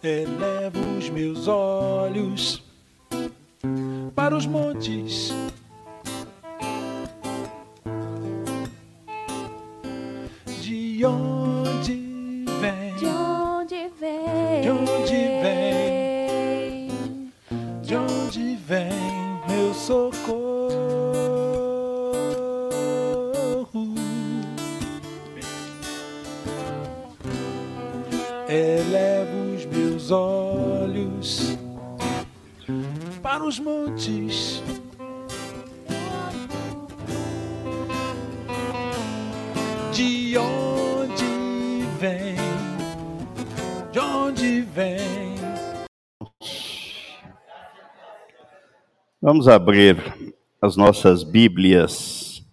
[0.00, 2.62] Elevo os meus olhos
[4.14, 5.32] para os montes.
[49.38, 52.44] Vamos abrir as nossas Bíblias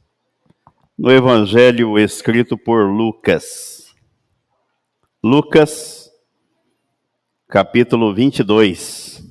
[0.95, 3.91] no Evangelho escrito por Lucas.
[5.23, 6.11] Lucas,
[7.47, 9.27] capítulo 22.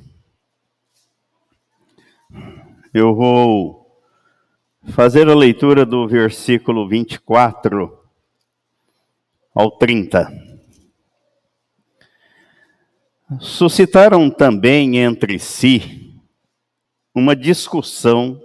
[2.93, 4.03] Eu vou
[4.89, 7.97] fazer a leitura do versículo 24
[9.55, 10.29] ao 30.
[13.39, 16.04] Suscitaram também entre si
[17.15, 18.43] uma discussão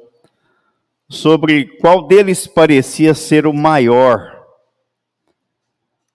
[1.09, 4.45] sobre qual deles parecia ser o maior.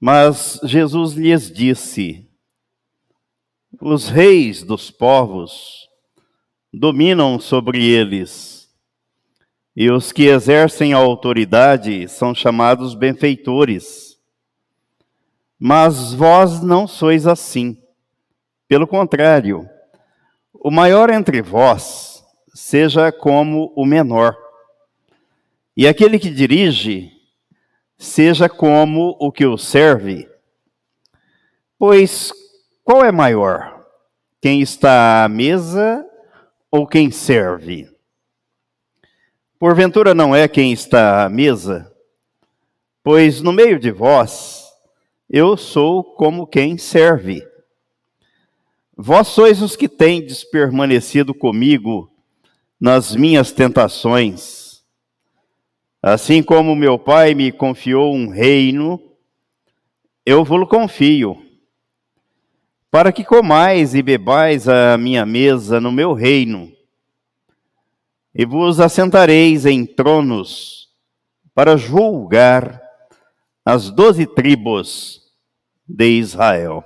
[0.01, 2.29] Mas Jesus lhes disse:
[3.81, 5.89] Os reis dos povos
[6.73, 8.73] dominam sobre eles,
[9.75, 14.17] e os que exercem a autoridade são chamados benfeitores.
[15.59, 17.81] Mas vós não sois assim.
[18.69, 19.69] Pelo contrário,
[20.53, 22.14] o maior entre vós
[22.55, 24.39] seja como o menor,
[25.77, 27.11] e aquele que dirige
[27.99, 30.29] seja como o que o serve.
[31.77, 32.33] Pois
[32.85, 33.85] qual é maior?
[34.41, 36.07] Quem está à mesa
[36.71, 37.91] ou quem serve?
[39.59, 41.93] Porventura não é quem está à mesa?
[43.03, 44.65] Pois no meio de vós
[45.29, 47.45] eu sou como quem serve.
[48.97, 52.14] Vós sois os que tendes permanecido comigo
[52.85, 54.85] nas minhas tentações.
[56.03, 59.01] Assim como meu pai me confiou um reino,
[60.27, 61.43] eu vos confio,
[62.91, 66.71] para que comais e bebais a minha mesa no meu reino,
[68.35, 70.91] e vos assentareis em tronos
[71.55, 72.83] para julgar
[73.65, 75.23] as doze tribos
[75.89, 76.85] de Israel.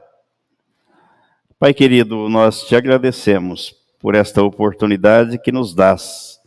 [1.58, 6.40] Pai querido, nós te agradecemos por esta oportunidade que nos dás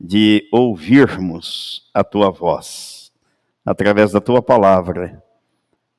[0.00, 3.12] de ouvirmos a tua voz
[3.64, 5.22] através da tua palavra.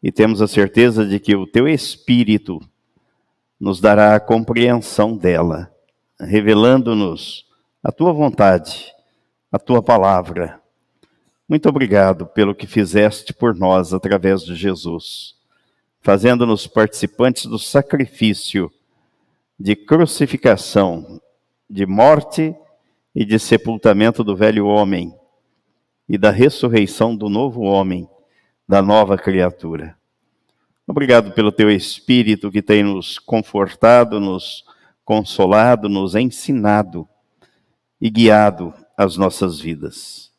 [0.02, 2.60] E temos a certeza de que o teu espírito
[3.60, 5.70] nos dará a compreensão dela,
[6.20, 7.46] revelando-nos
[7.84, 8.94] a tua vontade,
[9.52, 10.62] a tua palavra.
[11.48, 15.36] Muito obrigado pelo que fizeste por nós através de Jesus,
[16.00, 18.72] fazendo-nos participantes do sacrifício
[19.60, 21.20] de crucificação,
[21.70, 22.56] de morte
[23.14, 25.14] e de sepultamento do velho homem
[26.08, 28.08] e da ressurreição do novo homem,
[28.68, 29.98] da nova criatura.
[30.88, 34.64] Obrigado pelo teu espírito que tem nos confortado, nos
[35.04, 37.08] consolado, nos ensinado
[38.00, 40.32] e guiado as nossas vidas.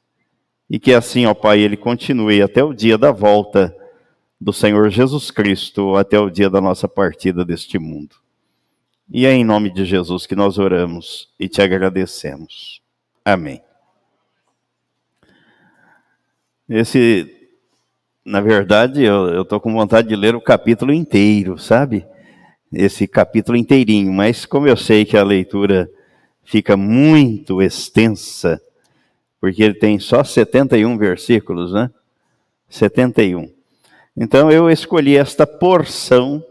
[0.68, 3.76] E que assim, ó Pai, ele continue até o dia da volta
[4.40, 8.16] do Senhor Jesus Cristo, até o dia da nossa partida deste mundo.
[9.12, 12.80] E é em nome de Jesus que nós oramos e te agradecemos.
[13.24, 13.60] Amém.
[16.68, 17.28] Esse,
[18.24, 22.06] na verdade, eu estou com vontade de ler o capítulo inteiro, sabe?
[22.72, 25.90] Esse capítulo inteirinho, mas como eu sei que a leitura
[26.44, 28.62] fica muito extensa,
[29.40, 31.90] porque ele tem só 71 versículos, né?
[32.68, 33.50] 71.
[34.16, 36.44] Então eu escolhi esta porção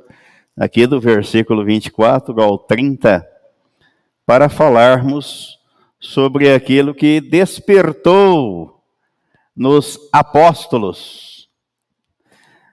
[0.59, 3.25] aqui do versículo 24 ao 30
[4.25, 5.57] para falarmos
[5.97, 8.83] sobre aquilo que despertou
[9.56, 11.50] nos apóstolos,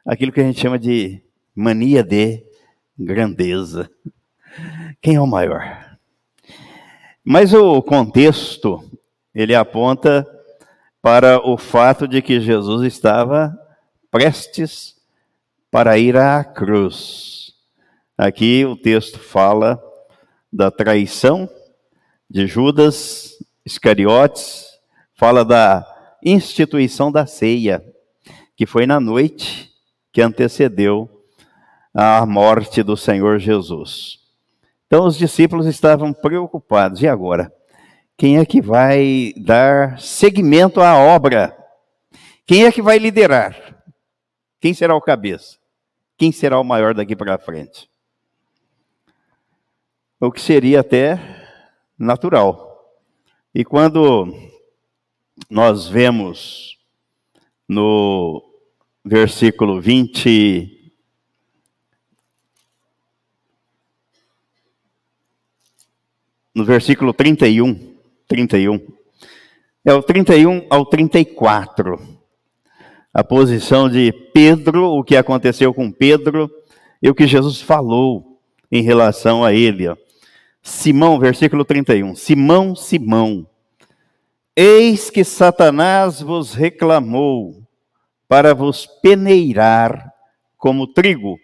[0.04, 1.22] aquilo que a gente chama de
[1.54, 2.44] mania de
[2.98, 3.88] grandeza.
[5.00, 5.96] Quem é o maior?
[7.24, 8.82] Mas o contexto,
[9.32, 10.26] ele aponta
[11.00, 13.56] para o fato de que Jesus estava
[14.10, 14.96] prestes
[15.70, 17.45] para ir à cruz.
[18.18, 19.78] Aqui o texto fala
[20.50, 21.46] da traição
[22.30, 23.34] de Judas
[23.64, 24.64] Iscariotes,
[25.14, 25.86] fala da
[26.24, 27.84] instituição da ceia,
[28.56, 29.70] que foi na noite
[30.10, 31.10] que antecedeu
[31.92, 34.18] à morte do Senhor Jesus.
[34.86, 37.02] Então os discípulos estavam preocupados.
[37.02, 37.52] E agora?
[38.16, 41.54] Quem é que vai dar seguimento à obra?
[42.46, 43.84] Quem é que vai liderar?
[44.58, 45.58] Quem será o cabeça?
[46.16, 47.90] Quem será o maior daqui para frente?
[50.18, 51.18] O que seria até
[51.98, 52.66] natural.
[53.54, 54.32] E quando
[55.50, 56.78] nós vemos
[57.68, 58.42] no
[59.04, 60.76] versículo 20
[66.54, 67.94] no versículo 31,
[68.26, 68.80] 31.
[69.84, 72.00] É o 31 ao 34.
[73.12, 76.50] A posição de Pedro, o que aconteceu com Pedro
[77.02, 78.40] e o que Jesus falou
[78.72, 79.86] em relação a ele.
[79.86, 80.05] Ó.
[80.66, 82.16] Simão, versículo 31.
[82.16, 83.48] Simão, Simão,
[84.56, 87.62] eis que Satanás vos reclamou
[88.26, 90.12] para vos peneirar
[90.58, 91.38] como trigo.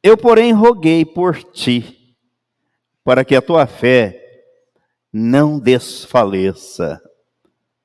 [0.00, 2.16] Eu, porém, roguei por ti,
[3.02, 4.44] para que a tua fé
[5.12, 7.02] não desfaleça.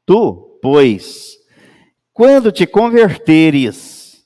[0.06, 1.36] Tu, pois,
[2.14, 4.24] quando te converteres,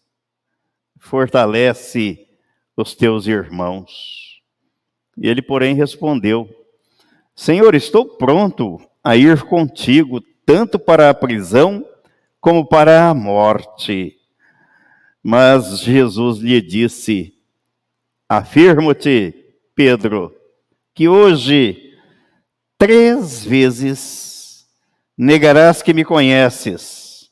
[1.00, 2.28] fortalece
[2.76, 4.23] os teus irmãos.
[5.18, 6.50] Ele, porém, respondeu:
[7.36, 11.86] Senhor, estou pronto a ir contigo, tanto para a prisão
[12.40, 14.18] como para a morte.
[15.22, 17.34] Mas Jesus lhe disse:
[18.28, 19.34] Afirmo-te,
[19.76, 20.36] Pedro,
[20.94, 21.98] que hoje
[22.78, 24.68] três vezes
[25.18, 27.32] negarás que me conheces,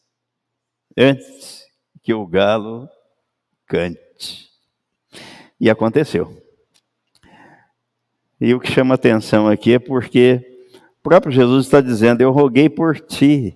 [0.98, 1.66] antes
[2.02, 2.90] que o galo
[3.68, 4.50] cante.
[5.60, 6.41] E aconteceu.
[8.42, 10.44] E o que chama atenção aqui é porque
[10.74, 13.56] o próprio Jesus está dizendo: Eu roguei por ti,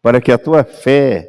[0.00, 1.28] para que a tua fé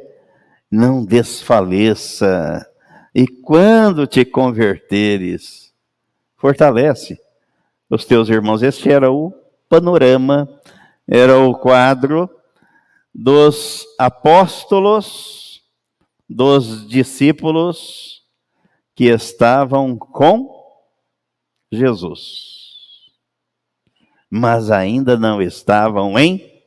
[0.70, 2.64] não desfaleça,
[3.12, 5.74] e quando te converteres,
[6.36, 7.18] fortalece
[7.90, 8.62] os teus irmãos.
[8.62, 9.34] Este era o
[9.68, 10.48] panorama
[11.06, 12.30] era o quadro
[13.14, 15.62] dos apóstolos,
[16.28, 18.22] dos discípulos
[18.94, 20.61] que estavam com
[21.72, 23.10] Jesus,
[24.30, 26.62] mas ainda não estavam em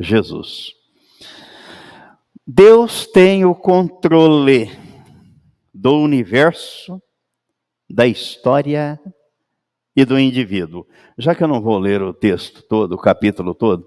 [0.00, 0.72] Jesus.
[2.46, 4.70] Deus tem o controle
[5.74, 7.00] do universo,
[7.88, 8.98] da história
[9.94, 10.86] e do indivíduo.
[11.18, 13.86] Já que eu não vou ler o texto todo, o capítulo todo,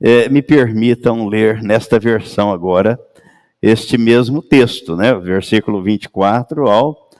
[0.00, 2.96] é, me permitam ler nesta versão agora
[3.60, 5.12] este mesmo texto, né?
[5.14, 7.10] Versículo 24 ao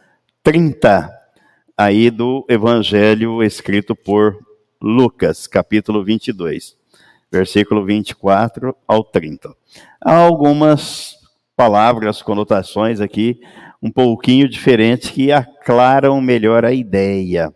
[0.43, 1.16] 30,
[1.77, 4.39] aí do Evangelho escrito por
[4.81, 6.75] Lucas, capítulo 22,
[7.31, 9.55] versículo 24 ao 30.
[10.01, 11.17] Há algumas
[11.55, 13.41] palavras, conotações aqui
[13.83, 17.55] um pouquinho diferentes que aclaram melhor a ideia.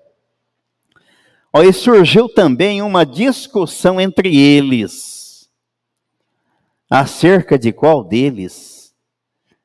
[1.52, 5.48] Aí surgiu também uma discussão entre eles
[6.90, 8.94] acerca de qual deles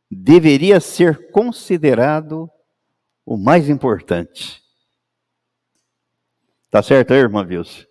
[0.09, 2.49] deveria ser considerado
[3.25, 4.61] o mais importante.
[6.69, 7.87] Tá certo aí, irmã Vilso?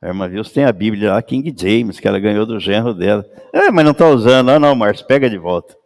[0.00, 3.24] A irmã Vilso tem a Bíblia lá, King James, que ela ganhou do genro dela.
[3.52, 4.50] É, mas não está usando.
[4.50, 5.76] Ah, não, Márcio, pega de volta.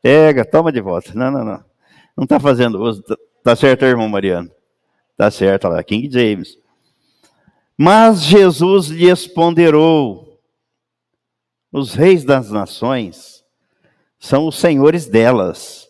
[0.00, 1.12] Pega, toma de volta.
[1.14, 1.64] Não, não, não.
[2.16, 3.02] Não está fazendo uso.
[3.42, 4.50] Tá certo, irmão Mariano?
[5.16, 6.58] Tá certo, lá, King James.
[7.76, 10.40] Mas Jesus lhes ponderou:
[11.70, 13.44] os reis das nações
[14.18, 15.88] são os senhores delas,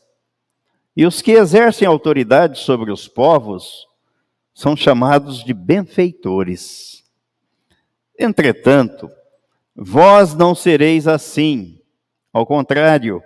[0.96, 3.87] e os que exercem autoridade sobre os povos
[4.54, 7.02] são chamados de benfeitores.
[8.18, 9.11] Entretanto,
[9.75, 11.80] vós não sereis assim.
[12.32, 13.22] Ao contrário,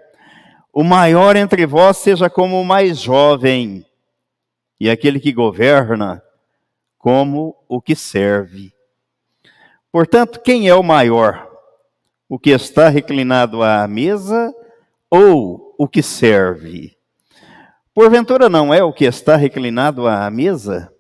[0.73, 3.85] o maior entre vós seja como o mais jovem,
[4.79, 6.23] e aquele que governa
[6.99, 8.73] como o que serve.
[9.91, 11.51] Portanto, quem é o maior?
[12.29, 14.55] O que está reclinado à mesa
[15.11, 16.96] ou o que serve?
[17.97, 20.93] Porventura não é o que está reclinado à mesa?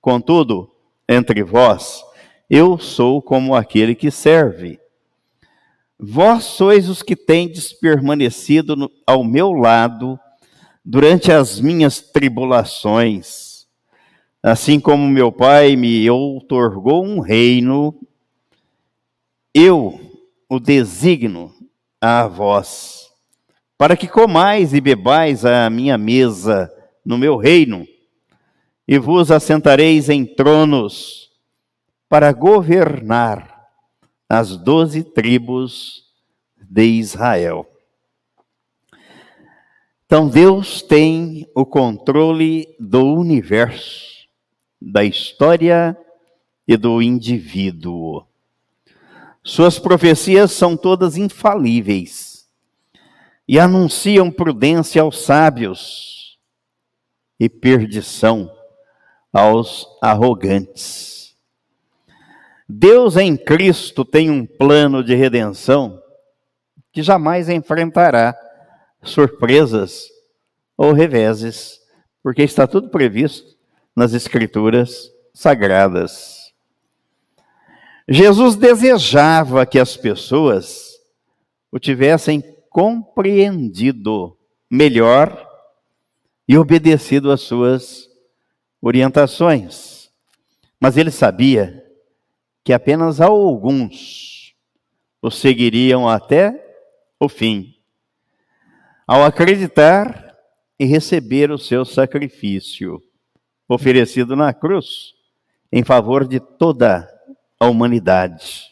[0.00, 0.68] Contudo,
[1.08, 2.02] entre vós,
[2.50, 4.80] eu sou como aquele que serve.
[5.96, 10.18] Vós sois os que tendes permanecido no, ao meu lado
[10.84, 13.46] durante as minhas tribulações
[14.48, 17.92] Assim como meu pai me outorgou um reino,
[19.52, 20.00] eu
[20.48, 21.52] o designo
[22.00, 23.05] a vós,
[23.78, 26.72] para que comais e bebais a minha mesa
[27.04, 27.86] no meu reino,
[28.88, 31.30] e vos assentareis em tronos
[32.08, 33.68] para governar
[34.28, 36.04] as doze tribos
[36.58, 37.68] de Israel.
[40.06, 44.26] Então Deus tem o controle do universo,
[44.80, 45.96] da história
[46.66, 48.24] e do indivíduo.
[49.42, 52.25] Suas profecias são todas infalíveis
[53.48, 56.38] e anunciam prudência aos sábios
[57.38, 58.50] e perdição
[59.32, 61.36] aos arrogantes.
[62.68, 66.02] Deus em Cristo tem um plano de redenção
[66.92, 68.36] que jamais enfrentará
[69.02, 70.08] surpresas
[70.76, 71.80] ou reveses,
[72.22, 73.56] porque está tudo previsto
[73.94, 76.52] nas Escrituras sagradas.
[78.08, 80.96] Jesus desejava que as pessoas
[81.70, 82.42] o tivessem
[82.76, 84.36] compreendido
[84.70, 85.48] melhor
[86.46, 88.06] e obedecido às suas
[88.82, 90.10] orientações.
[90.78, 91.82] Mas ele sabia
[92.62, 94.54] que apenas alguns
[95.22, 96.76] o seguiriam até
[97.18, 97.74] o fim
[99.06, 100.36] ao acreditar
[100.78, 103.02] e receber o seu sacrifício
[103.66, 105.14] oferecido na cruz
[105.72, 107.08] em favor de toda
[107.58, 108.66] a humanidade.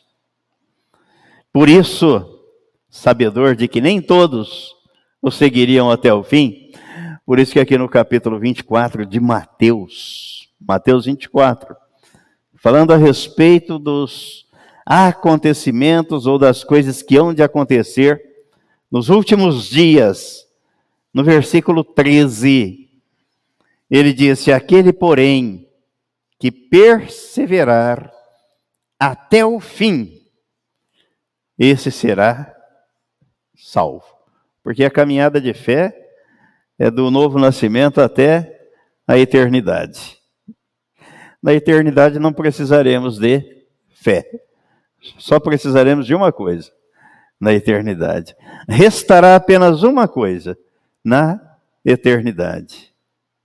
[1.51, 2.34] Por isso,
[2.95, 4.73] sabedor de que nem todos
[5.21, 6.71] o seguiriam até o fim,
[7.27, 11.75] por isso que aqui no capítulo 24 de Mateus, Mateus 24,
[12.55, 14.47] falando a respeito dos
[14.87, 18.23] acontecimentos ou das coisas que hão de acontecer
[18.89, 20.47] nos últimos dias,
[21.13, 22.89] no versículo 13,
[23.91, 25.69] ele disse: Aquele, porém,
[26.39, 28.13] que perseverar
[29.01, 30.23] até o fim,
[31.59, 32.54] esse será
[33.75, 34.05] salvo.
[34.63, 35.93] Porque a caminhada de fé
[36.79, 38.71] é do novo nascimento até
[39.07, 40.17] a eternidade.
[41.43, 44.25] Na eternidade não precisaremos de fé,
[45.19, 46.73] só precisaremos de uma coisa:
[47.39, 48.35] na eternidade.
[48.69, 50.57] Restará apenas uma coisa
[51.05, 52.95] na eternidade.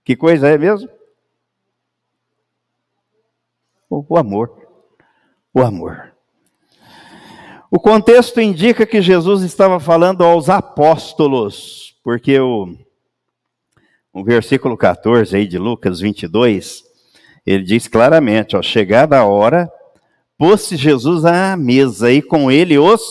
[0.04, 0.88] Que coisa é mesmo?
[3.90, 4.56] O amor.
[5.52, 6.09] O amor.
[7.72, 12.76] O contexto indica que Jesus estava falando aos apóstolos, porque o,
[14.12, 16.82] o versículo 14 aí de Lucas 22,
[17.46, 19.70] ele diz claramente, ó, chegada a hora,
[20.36, 23.02] pôs-se Jesus à mesa e com ele os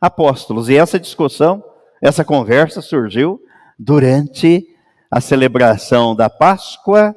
[0.00, 0.68] apóstolos.
[0.68, 1.64] E essa discussão,
[2.00, 3.42] essa conversa surgiu
[3.76, 4.68] durante
[5.10, 7.12] a celebração da Páscoa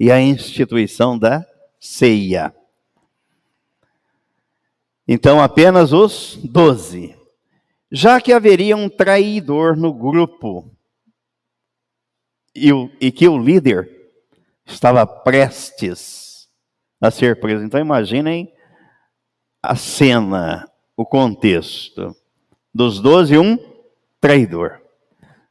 [0.00, 1.46] e a instituição da
[1.78, 2.52] ceia.
[5.06, 7.14] Então, apenas os doze.
[7.90, 10.74] Já que haveria um traidor no grupo
[12.54, 13.90] e, o, e que o líder
[14.66, 16.48] estava prestes
[17.00, 17.64] a ser preso.
[17.64, 18.52] Então, imaginem
[19.62, 22.16] a cena, o contexto
[22.72, 23.58] dos doze, um
[24.20, 24.80] traidor.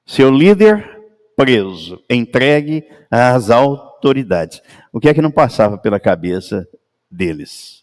[0.06, 0.90] Seu líder
[1.36, 4.62] preso, entregue às autoridades.
[4.92, 6.68] O que é que não passava pela cabeça
[7.10, 7.83] deles?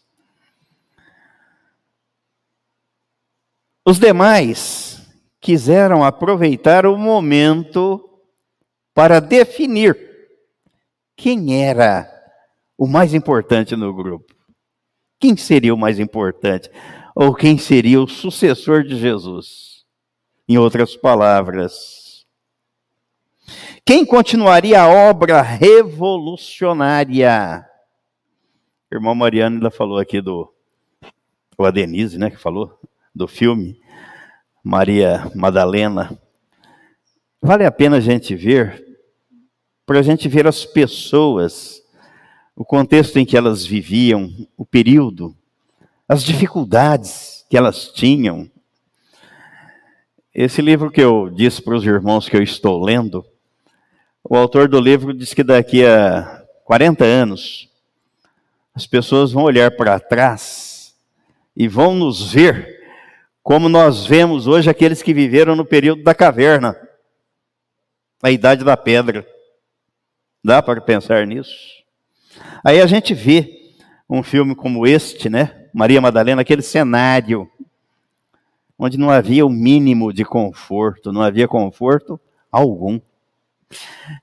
[3.85, 5.01] Os demais
[5.39, 8.09] quiseram aproveitar o momento
[8.93, 9.97] para definir
[11.15, 12.09] quem era
[12.77, 14.33] o mais importante no grupo.
[15.19, 16.69] Quem seria o mais importante?
[17.15, 19.85] ou quem seria o sucessor de Jesus.
[20.47, 22.25] Em outras palavras,
[23.85, 27.65] quem continuaria a obra revolucionária?
[28.91, 30.53] Irmão Mariano ainda falou aqui do,
[31.57, 32.77] o a Denise, né, que falou
[33.13, 33.79] do filme
[34.63, 36.17] Maria Madalena.
[37.41, 38.85] Vale a pena a gente ver,
[39.85, 41.81] para a gente ver as pessoas,
[42.55, 45.35] o contexto em que elas viviam, o período,
[46.07, 48.49] as dificuldades que elas tinham.
[50.33, 53.25] Esse livro que eu disse para os irmãos que eu estou lendo,
[54.23, 57.67] o autor do livro diz que daqui a 40 anos
[58.73, 60.95] as pessoas vão olhar para trás
[61.57, 62.80] e vão nos ver
[63.43, 66.75] como nós vemos hoje aqueles que viveram no período da caverna,
[68.21, 69.25] a idade da pedra.
[70.43, 71.55] Dá para pensar nisso?
[72.63, 73.73] Aí a gente vê
[74.09, 75.67] um filme como este, né?
[75.73, 77.49] Maria Madalena, aquele cenário
[78.77, 82.19] onde não havia o mínimo de conforto, não havia conforto
[82.51, 82.99] algum.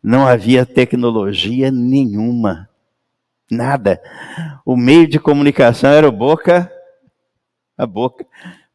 [0.02, 2.68] Não havia tecnologia nenhuma.
[3.50, 4.02] Nada.
[4.66, 6.70] O meio de comunicação era o boca
[7.78, 8.26] a boca.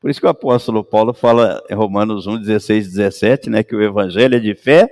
[0.03, 3.81] Por isso que o apóstolo Paulo fala em Romanos 1, 16, 17, né, que o
[3.81, 4.89] evangelho é de fé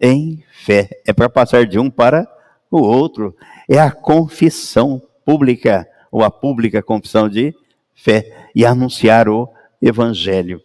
[0.00, 0.90] em fé.
[1.06, 2.26] É para passar de um para
[2.68, 3.36] o outro.
[3.70, 7.54] É a confissão pública ou a pública confissão de
[7.94, 9.48] fé e anunciar o
[9.80, 10.60] evangelho.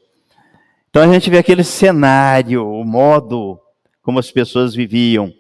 [0.90, 3.60] Então a gente vê aquele cenário, o modo
[4.02, 5.32] como as pessoas viviam,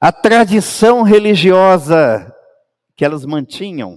[0.00, 2.34] a tradição religiosa
[2.96, 3.96] que elas mantinham.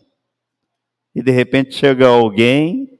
[1.15, 2.99] E de repente chega alguém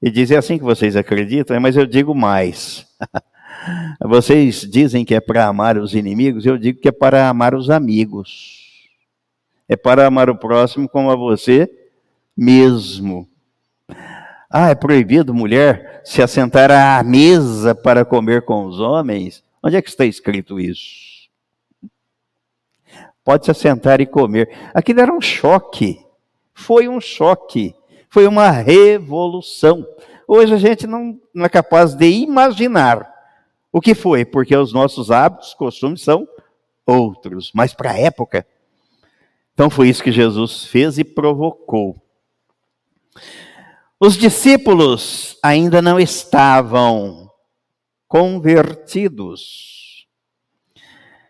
[0.00, 1.58] e diz: É assim que vocês acreditam?
[1.60, 2.86] Mas eu digo mais.
[4.00, 7.68] Vocês dizem que é para amar os inimigos, eu digo que é para amar os
[7.68, 8.88] amigos.
[9.68, 11.68] É para amar o próximo como a você
[12.36, 13.28] mesmo.
[14.48, 19.42] Ah, é proibido mulher se assentar à mesa para comer com os homens?
[19.60, 21.28] Onde é que está escrito isso?
[23.24, 24.48] Pode se assentar e comer.
[24.72, 26.05] Aquilo era um choque.
[26.58, 27.74] Foi um choque.
[28.08, 29.86] Foi uma revolução.
[30.26, 33.14] Hoje a gente não, não é capaz de imaginar
[33.70, 36.26] o que foi, porque os nossos hábitos, costumes são
[36.86, 37.52] outros.
[37.54, 38.46] Mas para a época,
[39.52, 41.94] então foi isso que Jesus fez e provocou.
[44.00, 47.30] Os discípulos ainda não estavam
[48.08, 50.06] convertidos.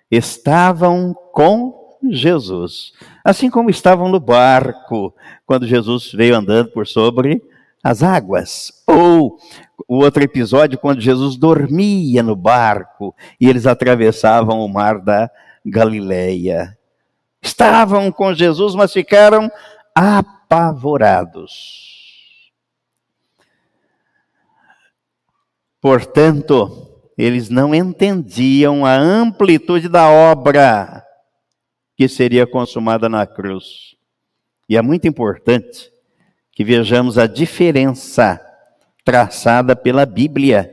[0.09, 2.93] Estavam com Jesus.
[3.25, 7.43] Assim como estavam no barco, quando Jesus veio andando por sobre
[7.83, 8.73] as águas.
[8.87, 9.39] Ou
[9.87, 15.31] o outro episódio, quando Jesus dormia no barco e eles atravessavam o mar da
[15.65, 16.77] Galileia.
[17.41, 19.51] Estavam com Jesus, mas ficaram
[19.95, 21.87] apavorados.
[25.81, 31.06] Portanto, eles não entendiam a amplitude da obra
[31.97, 33.97] que seria consumada na cruz.
[34.69, 35.91] E é muito importante
[36.53, 38.41] que vejamos a diferença
[39.05, 40.73] traçada pela Bíblia.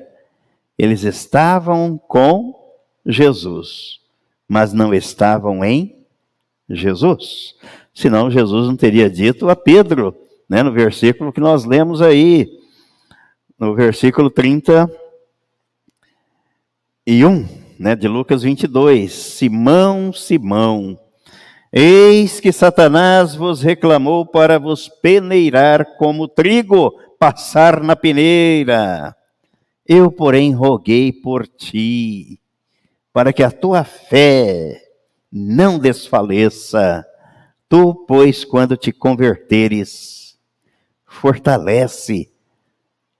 [0.77, 2.53] Eles estavam com
[3.05, 3.99] Jesus,
[4.47, 5.95] mas não estavam em
[6.69, 7.55] Jesus.
[7.93, 10.15] Senão Jesus não teria dito a Pedro,
[10.49, 12.49] né, no versículo que nós lemos aí,
[13.57, 14.91] no versículo 30
[17.05, 19.11] e 1, né, de Lucas 22.
[19.13, 20.97] Simão, Simão,
[21.75, 29.15] eis que Satanás vos reclamou para vos peneirar como trigo passar na peneira.
[29.83, 32.39] Eu, porém, roguei por ti,
[33.11, 34.79] para que a tua fé
[35.31, 37.03] não desfaleça.
[37.67, 40.37] Tu, pois, quando te converteres,
[41.07, 42.31] fortalece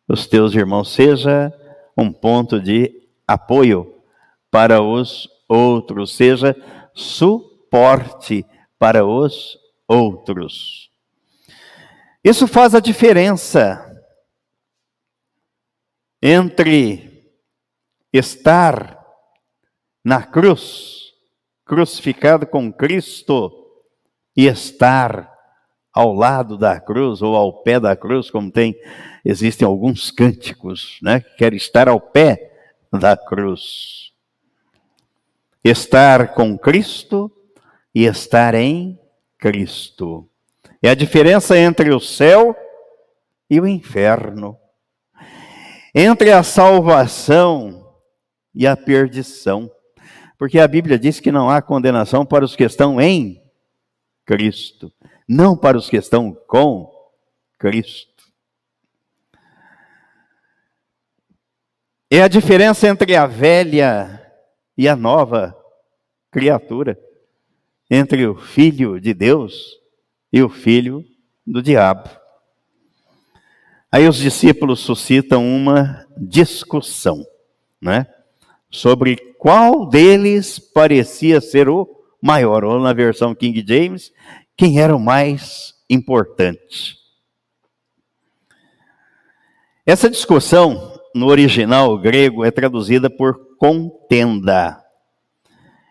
[0.08, 1.52] os teus irmãos, seja
[1.98, 2.92] um ponto de
[3.28, 3.96] apoio
[4.52, 6.56] para os outros, seja
[6.94, 7.53] suporte
[8.78, 9.58] para os
[9.88, 10.92] outros.
[12.24, 13.90] Isso faz a diferença
[16.22, 17.34] entre
[18.14, 19.04] estar
[20.04, 21.14] na cruz,
[21.66, 23.52] crucificado com Cristo,
[24.36, 25.32] e estar
[25.92, 28.76] ao lado da cruz ou ao pé da cruz, como tem,
[29.26, 31.22] existem alguns cânticos, né?
[31.22, 32.52] Que quer estar ao pé
[32.92, 34.12] da cruz.
[35.64, 37.32] Estar com Cristo
[37.94, 39.00] e estar em
[39.38, 40.30] Cristo.
[40.82, 42.56] É a diferença entre o céu
[43.50, 44.58] e o inferno.
[45.94, 47.94] Entre a salvação
[48.54, 49.72] e a perdição.
[50.38, 53.42] Porque a Bíblia diz que não há condenação para os que estão em
[54.26, 54.92] Cristo,
[55.28, 56.92] não para os que estão com
[57.60, 58.12] Cristo.
[62.10, 64.22] É a diferença entre a velha
[64.78, 65.58] e a nova
[66.30, 67.00] criatura,
[67.94, 69.78] entre o filho de Deus
[70.32, 71.06] e o filho
[71.46, 72.10] do diabo.
[73.92, 77.24] Aí os discípulos suscitam uma discussão,
[77.80, 78.08] né?
[78.72, 81.88] Sobre qual deles parecia ser o
[82.20, 84.12] maior, ou na versão King James,
[84.58, 86.98] quem era o mais importante.
[89.86, 94.82] Essa discussão no original grego é traduzida por contenda.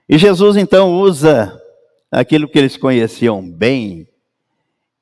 [0.08, 1.61] E Jesus então usa
[2.12, 4.06] aquilo que eles conheciam bem,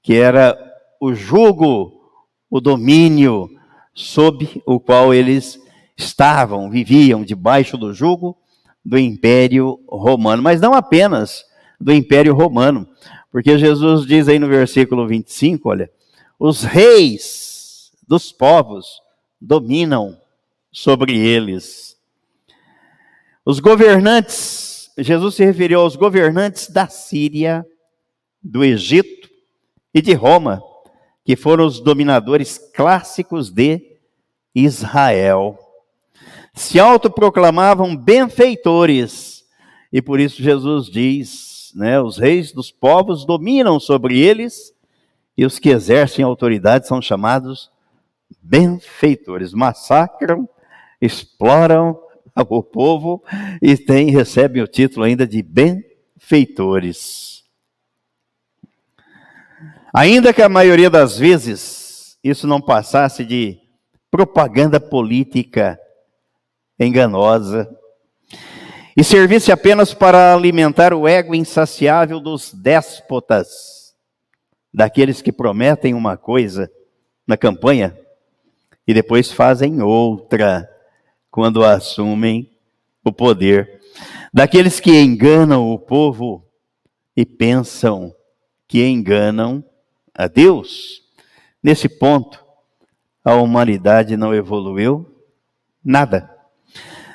[0.00, 0.56] que era
[1.00, 1.92] o jugo,
[2.48, 3.50] o domínio
[3.92, 5.58] sob o qual eles
[5.96, 8.38] estavam, viviam debaixo do jugo
[8.84, 11.44] do Império Romano, mas não apenas
[11.78, 12.88] do Império Romano,
[13.30, 15.90] porque Jesus diz aí no versículo 25, olha,
[16.38, 19.02] os reis dos povos
[19.40, 20.18] dominam
[20.72, 21.96] sobre eles.
[23.44, 24.59] Os governantes,
[25.02, 27.66] Jesus se referiu aos governantes da Síria,
[28.42, 29.30] do Egito
[29.94, 30.62] e de Roma,
[31.24, 33.98] que foram os dominadores clássicos de
[34.54, 35.58] Israel.
[36.52, 39.44] Se autoproclamavam benfeitores,
[39.90, 44.74] e por isso Jesus diz, né, os reis dos povos dominam sobre eles,
[45.36, 47.70] e os que exercem autoridade são chamados
[48.42, 49.54] benfeitores.
[49.54, 50.46] Massacram,
[51.00, 51.98] exploram
[52.48, 53.22] o povo
[53.60, 57.42] e tem, recebem o título ainda de benfeitores.
[59.92, 63.58] Ainda que a maioria das vezes isso não passasse de
[64.10, 65.78] propaganda política
[66.78, 67.68] enganosa
[68.96, 73.94] e servisse apenas para alimentar o ego insaciável dos déspotas,
[74.72, 76.70] daqueles que prometem uma coisa
[77.26, 77.96] na campanha
[78.86, 80.69] e depois fazem outra
[81.30, 82.50] quando assumem
[83.04, 83.80] o poder,
[84.32, 86.44] daqueles que enganam o povo
[87.16, 88.14] e pensam
[88.66, 89.64] que enganam
[90.14, 91.02] a Deus.
[91.62, 92.44] Nesse ponto,
[93.24, 95.06] a humanidade não evoluiu
[95.84, 96.30] nada.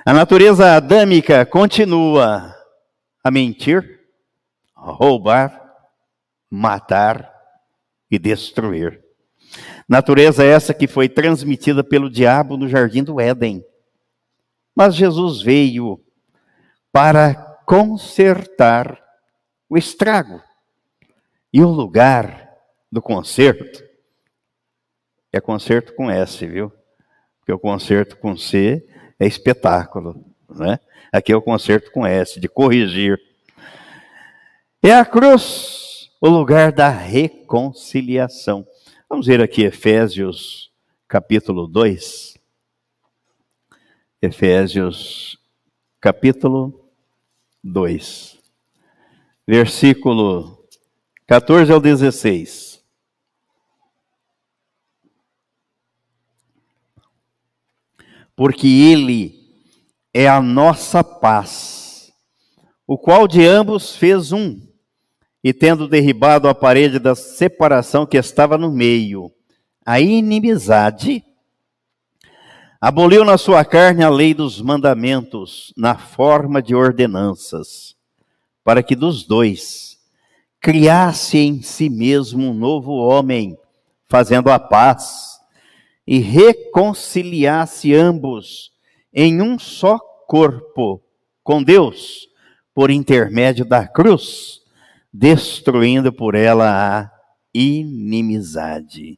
[0.05, 2.55] A natureza adâmica continua
[3.23, 4.01] a mentir,
[4.75, 5.73] roubar,
[6.49, 7.33] matar
[8.09, 9.03] e destruir.
[9.87, 13.63] Natureza essa que foi transmitida pelo diabo no jardim do Éden.
[14.75, 16.03] Mas Jesus veio
[16.91, 17.33] para
[17.65, 19.01] consertar
[19.69, 20.41] o estrago.
[21.51, 22.51] E o lugar
[22.91, 23.83] do conserto
[25.31, 26.71] é conserto com S, viu?
[27.39, 28.85] Porque o conserto com C
[29.19, 30.79] é espetáculo, né?
[31.11, 33.19] Aqui é o conserto com S, de corrigir.
[34.83, 38.67] É a cruz, o lugar da reconciliação.
[39.09, 40.71] Vamos ver aqui Efésios
[41.07, 42.34] capítulo 2.
[44.21, 45.37] Efésios
[45.99, 46.89] capítulo
[47.63, 48.39] 2.
[49.47, 50.65] Versículo
[51.27, 52.83] 14 ao 16.
[58.35, 59.45] Porque Ele
[60.13, 62.11] é a nossa paz,
[62.87, 64.61] o qual de ambos fez um
[65.43, 69.31] e tendo derribado a parede da separação que estava no meio,
[69.85, 71.23] a inimizade,
[72.87, 77.95] aboliu na sua carne a lei dos mandamentos, na forma de ordenanças,
[78.63, 79.97] para que dos dois
[80.61, 83.57] criasse em si mesmo um novo homem,
[84.07, 85.39] fazendo a paz,
[86.05, 88.71] e reconciliasse ambos
[89.11, 91.01] em um só corpo
[91.43, 92.27] com Deus,
[92.71, 94.61] por intermédio da cruz
[95.11, 97.11] destruindo por ela a
[97.51, 99.17] inimizade.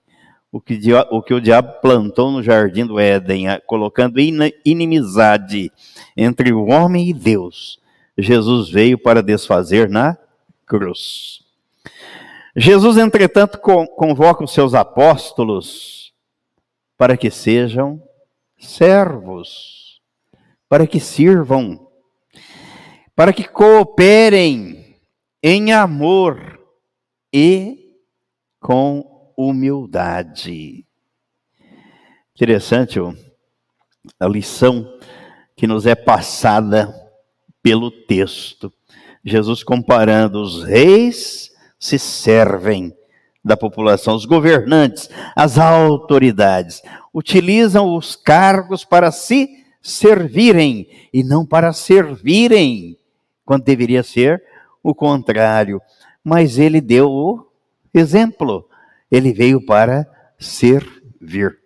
[0.51, 0.79] O que,
[1.11, 4.19] o que o diabo plantou no jardim do Éden, colocando
[4.65, 5.71] inimizade
[6.15, 7.79] entre o homem e Deus,
[8.17, 10.17] Jesus veio para desfazer na
[10.65, 11.43] cruz.
[12.55, 16.11] Jesus, entretanto, convoca os seus apóstolos
[16.97, 18.01] para que sejam
[18.57, 20.01] servos,
[20.67, 21.87] para que sirvam,
[23.15, 24.95] para que cooperem
[25.43, 26.59] em amor
[27.31, 27.95] e
[28.59, 30.83] com humildade.
[32.35, 32.99] Interessante
[34.19, 34.91] a lição
[35.55, 36.93] que nos é passada
[37.61, 38.73] pelo texto.
[39.23, 42.95] Jesus comparando os reis se servem
[43.43, 46.81] da população, os governantes, as autoridades,
[47.13, 52.97] utilizam os cargos para se servirem e não para servirem,
[53.45, 54.43] quando deveria ser
[54.83, 55.81] o contrário,
[56.23, 57.47] mas ele deu o
[57.93, 58.66] exemplo.
[59.11, 60.05] Ele veio para
[60.39, 61.59] servir.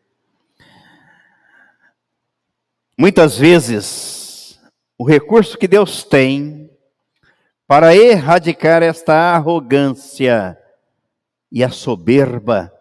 [2.97, 4.59] Muitas vezes,
[4.97, 6.69] o recurso que Deus tem
[7.67, 10.57] para erradicar esta arrogância
[11.51, 12.71] e a soberba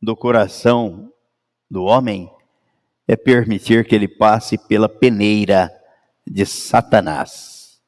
[0.00, 1.12] do coração
[1.70, 2.30] do homem
[3.08, 5.70] é permitir que ele passe pela peneira
[6.26, 7.80] de Satanás.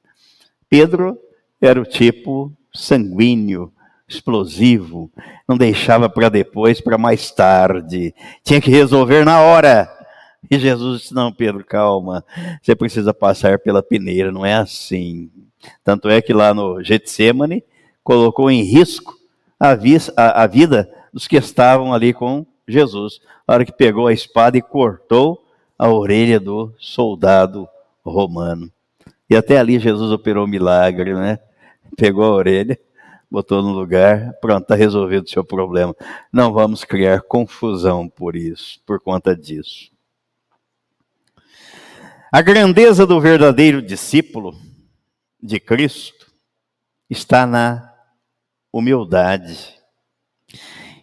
[0.69, 1.19] Pedro
[1.61, 3.73] era o tipo sanguíneo,
[4.09, 5.11] explosivo,
[5.47, 9.89] não deixava para depois, para mais tarde, tinha que resolver na hora.
[10.51, 12.25] E Jesus disse: Não, Pedro, calma,
[12.63, 15.31] você precisa passar pela peneira, não é assim.
[15.85, 17.63] Tanto é que lá no Getsemane
[18.03, 19.15] colocou em risco
[19.61, 19.77] a,
[20.17, 23.21] a, a vida dos que estavam ali com Jesus.
[23.47, 25.45] Na hora que pegou a espada e cortou
[25.79, 27.69] a orelha do soldado
[28.05, 28.71] romano.
[29.29, 31.39] E até ali Jesus operou um milagre, né?
[31.97, 32.79] pegou a orelha,
[33.31, 35.95] botou no lugar, pronto, está resolvido o seu problema.
[36.33, 39.91] Não vamos criar confusão por isso, por conta disso.
[42.31, 44.55] A grandeza do verdadeiro discípulo
[45.43, 46.31] de Cristo
[47.09, 47.91] está na
[48.73, 49.75] humildade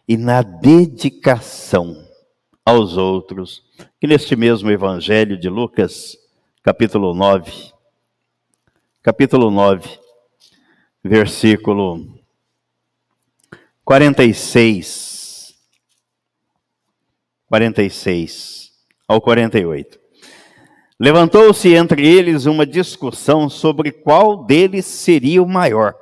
[0.08, 2.06] e na dedicação
[2.64, 3.64] aos outros.
[4.02, 6.18] E neste mesmo evangelho de Lucas,
[6.62, 7.74] capítulo 9,
[9.02, 10.00] capítulo 9,
[11.04, 12.14] versículo
[13.86, 15.54] 46.
[17.48, 18.71] 46
[19.08, 20.00] ao 48.
[21.00, 25.93] Levantou-se entre eles uma discussão sobre qual deles seria o maior.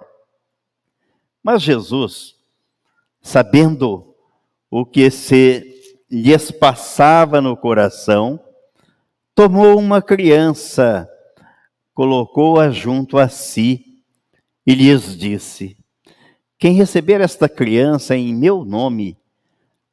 [1.44, 2.36] Mas Jesus,
[3.22, 4.16] sabendo
[4.72, 5.70] o que se
[6.10, 8.40] lhes passava no coração,
[9.36, 11.10] tomou uma criança,
[11.94, 13.84] colocou-a junto a si
[14.66, 15.83] e lhes disse:
[16.64, 19.18] Quem receber esta criança em meu nome,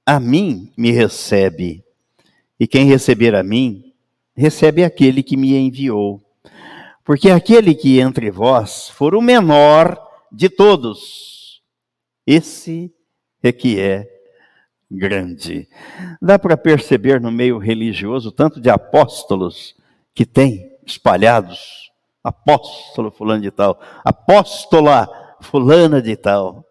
[0.06, 1.83] a mim me recebe,
[2.61, 3.92] e quem receber a mim,
[4.37, 6.22] recebe aquele que me enviou.
[7.04, 11.61] Porque aquele que entre vós for o menor de todos,
[12.24, 12.94] esse
[13.42, 14.09] é que é
[14.88, 15.66] grande.
[16.22, 19.74] Dá para perceber no meio religioso tanto de apóstolos
[20.14, 21.90] que tem espalhados,
[22.22, 26.64] apóstolo fulano de tal, apóstola fulana de tal.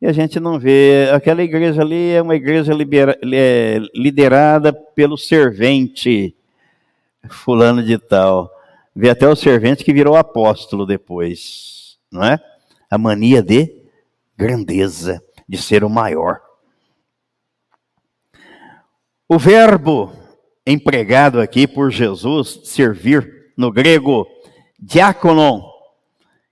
[0.00, 5.18] E a gente não vê, aquela igreja ali é uma igreja libera, é, liderada pelo
[5.18, 6.36] servente
[7.28, 8.50] fulano de tal.
[8.94, 12.38] Vê até o servente que virou apóstolo depois, não é?
[12.90, 13.74] A mania de
[14.36, 16.40] grandeza, de ser o maior.
[19.28, 20.12] O verbo
[20.66, 24.26] empregado aqui por Jesus, servir, no grego,
[24.78, 25.67] diáconon,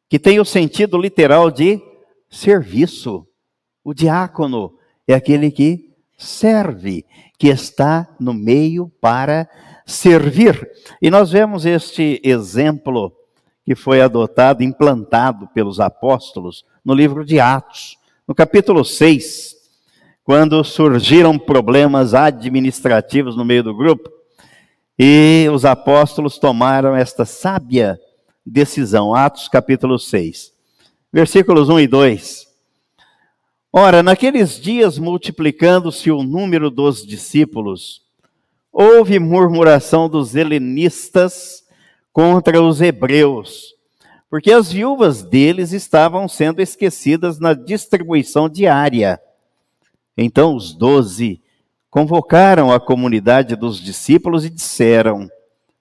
[0.08, 1.80] que tem o sentido literal de
[2.30, 3.26] serviço.
[3.84, 4.74] O diácono
[5.06, 7.04] é aquele que serve,
[7.38, 9.48] que está no meio para
[9.84, 10.68] servir.
[11.00, 13.12] E nós vemos este exemplo
[13.64, 19.56] que foi adotado, implantado pelos apóstolos no livro de Atos, no capítulo 6,
[20.22, 24.10] quando surgiram problemas administrativos no meio do grupo,
[24.98, 27.98] e os apóstolos tomaram esta sábia
[28.46, 29.14] decisão.
[29.14, 30.52] Atos capítulo 6,
[31.12, 32.46] versículos 1 e 2.
[33.72, 38.02] Ora, naqueles dias, multiplicando-se o número dos discípulos,
[38.72, 41.64] houve murmuração dos helenistas
[42.12, 43.74] contra os hebreus,
[44.30, 49.20] porque as viúvas deles estavam sendo esquecidas na distribuição diária.
[50.16, 51.42] Então os doze
[51.90, 55.28] convocaram a comunidade dos discípulos e disseram: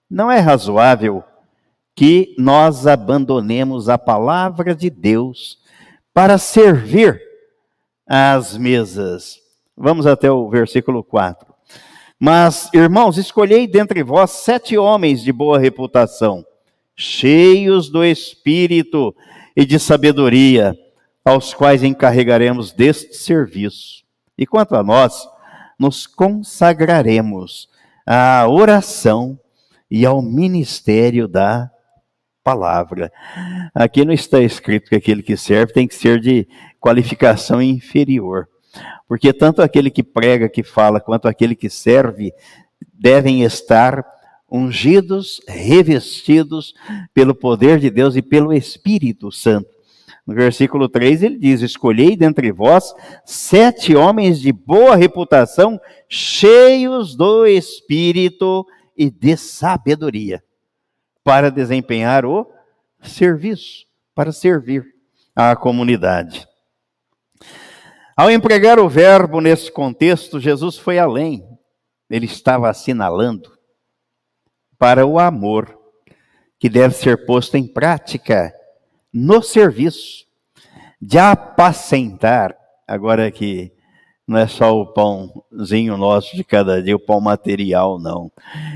[0.10, 1.24] Não é razoável
[1.96, 5.58] que nós abandonemos a palavra de Deus
[6.14, 7.22] para servir
[8.06, 9.40] às mesas.
[9.76, 11.54] Vamos até o versículo 4.
[12.20, 16.46] Mas, irmãos, escolhei dentre vós sete homens de boa reputação,
[16.96, 19.16] cheios do espírito
[19.56, 20.78] e de sabedoria,
[21.24, 24.04] aos quais encarregaremos deste serviço.
[24.38, 25.28] E quanto a nós,
[25.78, 27.68] nos consagraremos
[28.06, 29.38] à oração
[29.90, 31.70] e ao ministério da
[32.46, 33.12] palavra.
[33.74, 36.48] Aqui não está escrito que aquele que serve tem que ser de
[36.80, 38.48] qualificação inferior.
[39.08, 42.32] Porque tanto aquele que prega, que fala, quanto aquele que serve
[42.94, 44.06] devem estar
[44.50, 46.76] ungidos, revestidos
[47.14, 49.68] pelo poder de Deus e pelo Espírito Santo.
[50.26, 52.94] No versículo 3 ele diz: Escolhei dentre vós
[53.26, 58.66] sete homens de boa reputação, cheios do Espírito
[58.98, 60.44] e de sabedoria,
[61.26, 62.48] para desempenhar o
[63.02, 64.86] serviço, para servir
[65.36, 66.48] à comunidade.
[68.16, 71.44] Ao empregar o verbo nesse contexto, Jesus foi além.
[72.08, 73.58] Ele estava assinalando
[74.78, 75.76] para o amor
[76.60, 78.54] que deve ser posto em prática
[79.12, 80.28] no serviço
[81.02, 82.56] de apacentar.
[82.88, 83.75] Agora que
[84.28, 88.32] não é só o pãozinho nosso de cada dia, o pão material, não.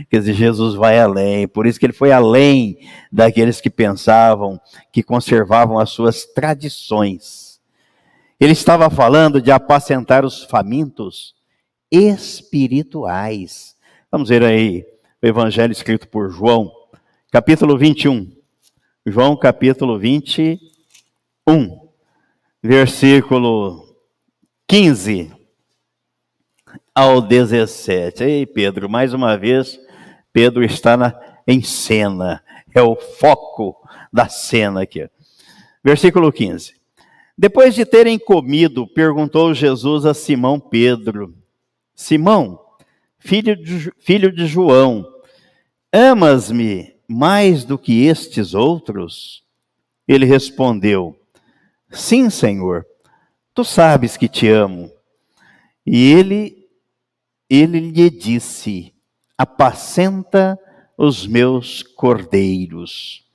[0.09, 1.47] Quer dizer, Jesus vai além.
[1.47, 2.77] Por isso que ele foi além
[3.11, 4.59] daqueles que pensavam
[4.93, 7.49] que conservavam as suas tradições
[8.39, 11.35] ele estava falando de apacentar os famintos
[11.91, 13.75] espirituais.
[14.09, 14.85] Vamos ver aí
[15.21, 16.71] o evangelho escrito por João,
[17.29, 18.31] capítulo 21.
[19.05, 20.57] João, capítulo 21,
[22.63, 23.93] versículo
[24.67, 25.38] 15
[26.99, 28.25] ao 17.
[28.25, 29.79] Ei, Pedro, mais uma vez,
[30.33, 32.43] Pedro está na, em cena,
[32.75, 33.77] é o foco
[34.11, 35.09] da cena aqui.
[35.81, 36.73] Versículo 15.
[37.37, 41.33] Depois de terem comido, perguntou Jesus a Simão Pedro:
[41.95, 42.59] Simão,
[43.17, 45.07] filho de, filho de João,
[45.93, 49.41] amas-me mais do que estes outros?
[50.05, 51.17] Ele respondeu:
[51.89, 52.85] Sim, Senhor,
[53.53, 54.91] tu sabes que te amo.
[55.85, 56.58] E ele,
[57.49, 58.93] ele lhe disse:
[59.37, 60.59] Apacenta
[60.97, 63.29] os meus cordeiros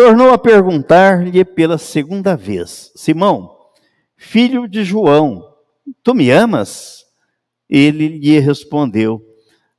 [0.00, 3.54] tornou a perguntar-lhe pela segunda vez: Simão,
[4.16, 5.54] filho de João,
[6.02, 7.04] tu me amas?
[7.68, 9.20] Ele lhe respondeu: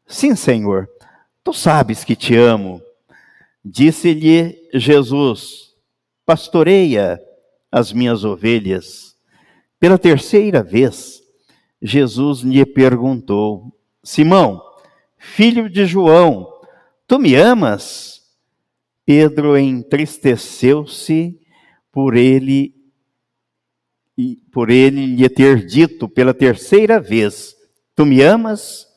[0.06, 0.88] Sim, Senhor,
[1.44, 2.80] tu sabes que te amo.
[3.66, 5.74] Disse-lhe Jesus:
[6.24, 7.20] Pastoreia
[7.72, 9.16] as minhas ovelhas.
[9.80, 11.21] Pela terceira vez,
[11.82, 14.62] Jesus lhe perguntou: Simão,
[15.18, 16.48] filho de João,
[17.08, 18.22] tu me amas?
[19.06, 21.40] Pedro entristeceu-se
[21.92, 22.76] por ele
[24.52, 27.56] por ele lhe ter dito pela terceira vez:
[27.96, 28.88] Tu me amas?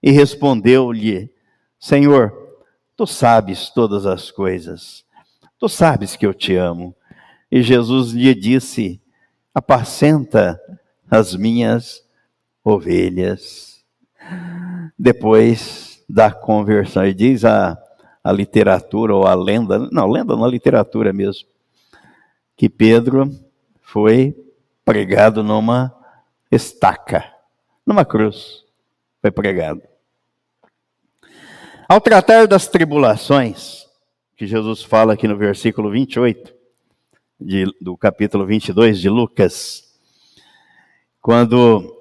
[0.00, 1.32] E respondeu-lhe:
[1.78, 2.32] Senhor,
[2.96, 5.04] tu sabes todas as coisas.
[5.58, 6.94] Tu sabes que eu te amo.
[7.50, 9.02] E Jesus lhe disse:
[9.52, 10.60] Apacenta
[11.10, 12.07] as minhas
[12.68, 13.84] ovelhas.
[14.98, 17.78] Depois da conversão, e diz a,
[18.22, 21.48] a literatura ou a lenda, não, lenda na literatura mesmo,
[22.56, 23.30] que Pedro
[23.80, 24.36] foi
[24.84, 25.94] pregado numa
[26.50, 27.24] estaca,
[27.86, 28.64] numa cruz.
[29.20, 29.82] Foi pregado.
[31.88, 33.86] Ao tratar das tribulações,
[34.36, 36.54] que Jesus fala aqui no versículo 28,
[37.40, 39.84] de, do capítulo 22 de Lucas,
[41.20, 41.97] quando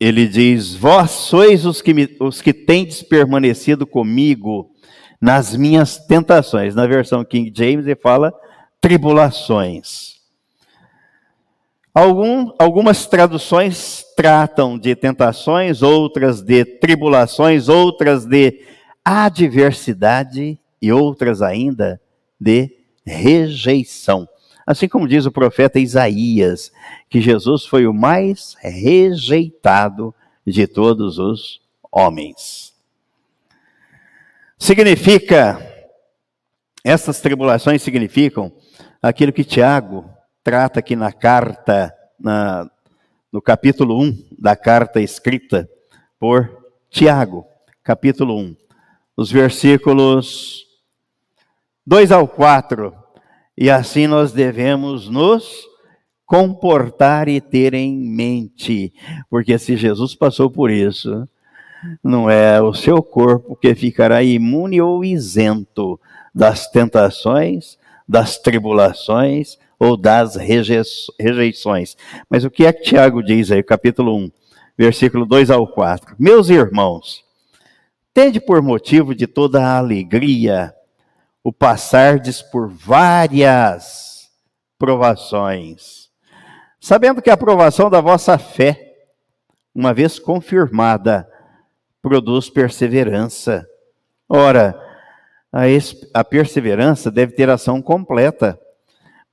[0.00, 4.70] ele diz: Vós sois os que, me, os que tendes permanecido comigo
[5.20, 6.74] nas minhas tentações.
[6.74, 8.32] Na versão King James ele fala
[8.80, 10.18] tribulações.
[11.92, 18.60] Algum, algumas traduções tratam de tentações, outras de tribulações, outras de
[19.04, 22.00] adversidade e outras ainda
[22.40, 22.70] de
[23.04, 24.26] rejeição.
[24.70, 26.70] Assim como diz o profeta Isaías,
[27.08, 30.14] que Jesus foi o mais rejeitado
[30.46, 32.72] de todos os homens.
[34.56, 35.60] Significa,
[36.84, 38.52] essas tribulações significam
[39.02, 40.08] aquilo que Tiago
[40.40, 42.70] trata aqui na carta, na,
[43.32, 45.68] no capítulo 1 da carta escrita
[46.16, 47.44] por Tiago,
[47.82, 48.56] capítulo 1,
[49.16, 50.64] os versículos
[51.84, 52.99] 2 ao 4.
[53.60, 55.68] E assim nós devemos nos
[56.24, 58.90] comportar e ter em mente,
[59.28, 61.28] porque se Jesus passou por isso,
[62.02, 66.00] não é o seu corpo que ficará imune ou isento
[66.34, 67.76] das tentações,
[68.08, 71.98] das tribulações, ou das rejeições.
[72.30, 74.30] Mas o que é que Tiago diz aí, capítulo 1,
[74.78, 76.16] versículo 2 ao 4?
[76.18, 77.22] Meus irmãos,
[78.14, 80.72] tende por motivo de toda a alegria
[81.42, 84.30] o passardes por várias
[84.78, 86.10] provações,
[86.80, 88.94] sabendo que a aprovação da vossa fé,
[89.74, 91.28] uma vez confirmada,
[92.02, 93.66] produz perseverança.
[94.28, 94.78] Ora,
[95.52, 95.62] a,
[96.14, 98.58] a perseverança deve ter ação completa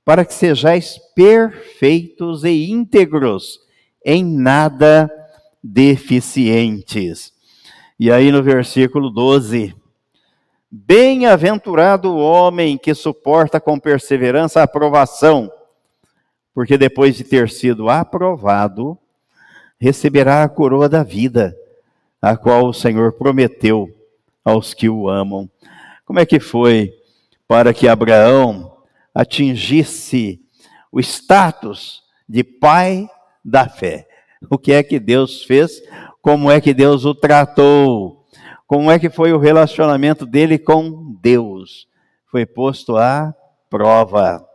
[0.04, 3.60] para que sejais perfeitos e íntegros,
[4.04, 5.10] em nada
[5.62, 7.32] deficientes.
[8.00, 9.74] E aí no versículo 12:
[10.70, 15.50] Bem-aventurado o homem que suporta com perseverança a aprovação,
[16.54, 18.98] porque depois de ter sido aprovado,
[19.80, 21.56] receberá a coroa da vida,
[22.20, 23.88] a qual o Senhor prometeu
[24.44, 25.48] aos que o amam.
[26.04, 26.92] Como é que foi
[27.46, 28.76] para que Abraão
[29.14, 30.40] atingisse
[30.92, 33.08] o status de pai
[33.44, 34.06] da fé.
[34.50, 35.82] O que é que Deus fez?
[36.20, 38.17] Como é que Deus o tratou?
[38.68, 41.88] Como é que foi o relacionamento dele com Deus?
[42.26, 43.34] Foi posto à
[43.70, 44.46] prova.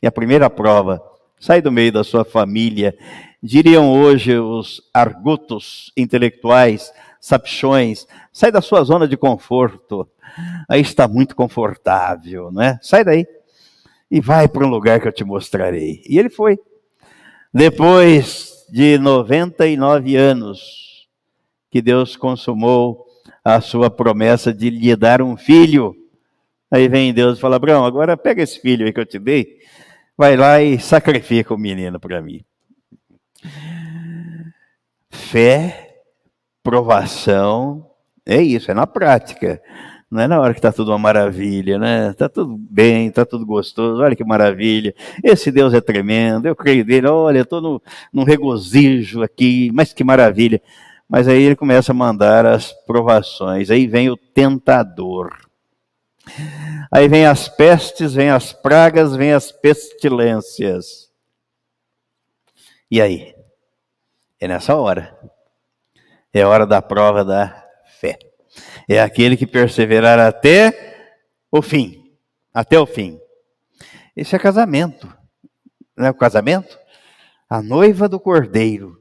[0.00, 1.02] E a primeira prova,
[1.40, 2.96] sai do meio da sua família.
[3.42, 10.08] Diriam hoje os argutos intelectuais, sapichões, sai da sua zona de conforto.
[10.68, 12.78] Aí está muito confortável, não é?
[12.80, 13.26] Sai daí
[14.08, 16.00] e vai para um lugar que eu te mostrarei.
[16.08, 16.56] E ele foi.
[17.52, 21.08] Depois de 99 anos,
[21.68, 23.09] que Deus consumou
[23.44, 25.94] a sua promessa de lhe dar um filho.
[26.70, 29.58] Aí vem Deus e fala: Abraão, agora pega esse filho aí que eu te dei,
[30.16, 32.42] vai lá e sacrifica o menino para mim.
[35.10, 35.96] Fé,
[36.62, 37.90] provação,
[38.24, 39.60] é isso, é na prática.
[40.10, 42.10] Não é na hora que está tudo uma maravilha, né?
[42.10, 44.92] Está tudo bem, está tudo gostoso, olha que maravilha.
[45.22, 47.80] Esse Deus é tremendo, eu creio nele, olha, estou
[48.12, 50.60] num regozijo aqui, mas que maravilha.
[51.10, 55.36] Mas aí ele começa a mandar as provações, aí vem o tentador.
[56.92, 61.10] Aí vem as pestes, vem as pragas, vem as pestilências.
[62.90, 63.34] E aí?
[64.38, 65.18] É nessa hora.
[66.32, 67.66] É hora da prova da
[67.98, 68.18] fé
[68.88, 71.16] é aquele que perseverar até
[71.50, 72.12] o fim.
[72.52, 73.20] Até o fim.
[74.16, 75.12] Esse é casamento.
[75.96, 76.78] Não é o casamento?
[77.48, 79.00] A noiva do cordeiro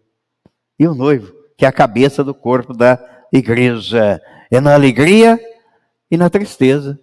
[0.78, 1.39] e o noivo.
[1.60, 2.98] Que é a cabeça do corpo da
[3.34, 4.22] igreja.
[4.50, 5.38] É na alegria
[6.10, 6.98] e na tristeza.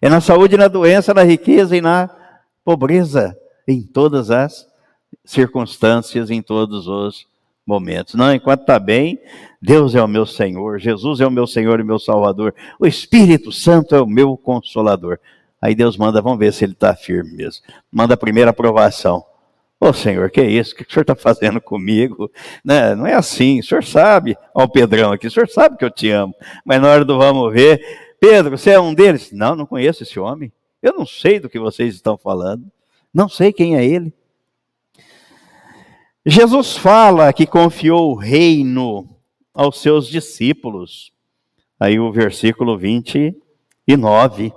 [0.00, 2.10] É na saúde e na doença, na riqueza e na
[2.64, 4.66] pobreza, em todas as
[5.24, 7.24] circunstâncias, em todos os
[7.64, 8.14] momentos.
[8.14, 9.20] Não, enquanto está bem,
[9.60, 13.52] Deus é o meu Senhor, Jesus é o meu Senhor e meu Salvador, o Espírito
[13.52, 15.20] Santo é o meu consolador.
[15.60, 17.64] Aí Deus manda, vamos ver se ele está firme mesmo.
[17.92, 19.24] Manda a primeira aprovação.
[19.82, 20.74] Ô oh, Senhor, que é isso?
[20.74, 22.30] O que o Senhor está fazendo comigo?
[22.64, 25.76] Não, né, não é assim, o Senhor sabe, ó o Pedrão aqui, o Senhor sabe
[25.76, 26.32] que eu te amo.
[26.64, 29.32] Mas na hora do vamos ver, Pedro, você é um deles?
[29.32, 30.52] Não, não conheço esse homem.
[30.80, 32.70] Eu não sei do que vocês estão falando.
[33.12, 34.14] Não sei quem é ele.
[36.24, 39.08] Jesus fala que confiou o reino
[39.52, 41.12] aos seus discípulos.
[41.80, 44.52] Aí o versículo 29.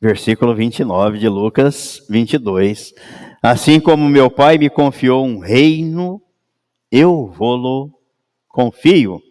[0.00, 2.94] Versículo 29 de Lucas 22.
[3.42, 6.20] Assim como meu pai me confiou um reino,
[6.92, 7.90] eu vou-lo
[8.48, 9.22] confio.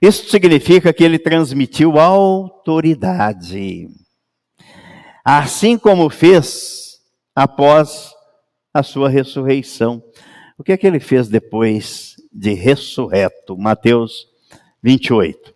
[0.00, 3.88] Isso significa que ele transmitiu autoridade.
[5.24, 7.00] Assim como fez
[7.34, 8.14] após
[8.72, 10.02] a sua ressurreição.
[10.58, 13.56] O que é que ele fez depois de ressurreto?
[13.58, 14.28] Mateus
[14.82, 15.54] 28.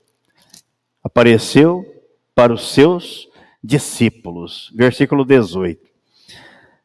[1.05, 1.85] Apareceu
[2.35, 3.29] para os seus
[3.63, 4.73] discípulos.
[4.75, 5.90] Versículo 18.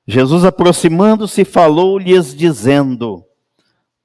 [0.08, 3.24] Jesus, aproximando-se, falou-lhes, dizendo: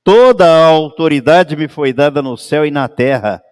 [0.02, 3.42] Toda a autoridade me foi dada no céu e na terra.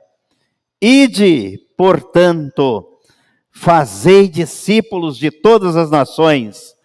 [0.81, 2.99] Ide, portanto,
[3.51, 6.79] fazei discípulos de todas as nações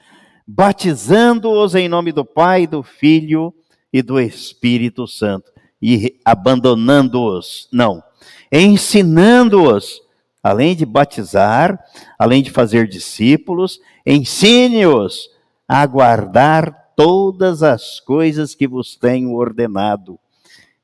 [0.47, 3.53] batizando-os em nome do Pai, do Filho
[3.91, 5.51] e do Espírito Santo,
[5.82, 8.03] e abandonando-os, não,
[8.51, 10.01] ensinando-os,
[10.41, 11.80] além de batizar,
[12.20, 15.30] além de fazer discípulos, ensine-os
[15.74, 20.19] a guardar todas as coisas que vos tenho ordenado.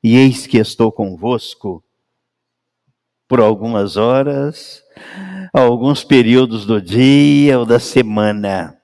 [0.02, 1.80] E eis que estou convosco
[3.28, 4.82] por algumas horas,
[5.52, 8.80] alguns períodos do dia ou da semana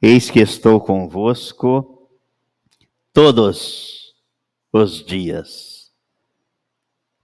[0.00, 2.08] Eis que estou convosco
[3.12, 4.14] todos
[4.72, 5.92] os dias.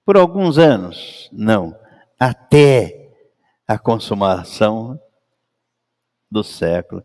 [0.04, 1.74] Por alguns anos, não,
[2.18, 3.16] até
[3.66, 5.00] a consumação
[6.34, 7.02] do século.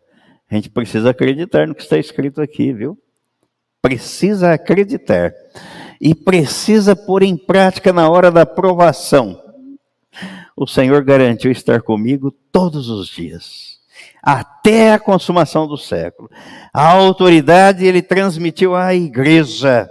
[0.50, 2.98] A gente precisa acreditar no que está escrito aqui, viu?
[3.80, 5.32] Precisa acreditar.
[6.00, 9.40] E precisa pôr em prática na hora da provação.
[10.56, 13.80] O Senhor garantiu estar comigo todos os dias
[14.22, 16.30] até a consumação do século.
[16.72, 19.88] A autoridade ele transmitiu à igreja.